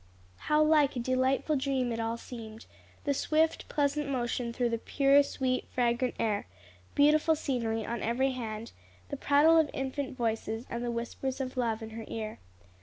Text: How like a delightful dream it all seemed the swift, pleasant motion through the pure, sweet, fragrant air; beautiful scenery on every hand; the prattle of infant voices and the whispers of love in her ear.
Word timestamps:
How 0.49 0.63
like 0.63 0.95
a 0.95 0.99
delightful 0.99 1.55
dream 1.55 1.91
it 1.91 1.99
all 1.99 2.17
seemed 2.17 2.65
the 3.03 3.13
swift, 3.13 3.69
pleasant 3.69 4.09
motion 4.09 4.51
through 4.51 4.69
the 4.69 4.79
pure, 4.79 5.21
sweet, 5.21 5.67
fragrant 5.69 6.15
air; 6.19 6.47
beautiful 6.95 7.35
scenery 7.35 7.85
on 7.85 8.01
every 8.01 8.31
hand; 8.31 8.71
the 9.09 9.15
prattle 9.17 9.59
of 9.59 9.69
infant 9.73 10.17
voices 10.17 10.65
and 10.71 10.83
the 10.83 10.89
whispers 10.89 11.39
of 11.39 11.55
love 11.55 11.83
in 11.83 11.91
her 11.91 12.05
ear. 12.07 12.39